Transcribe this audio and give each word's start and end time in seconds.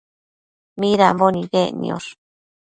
midambo 0.79 1.25
nidec 1.33 1.69
niosh? 1.81 2.09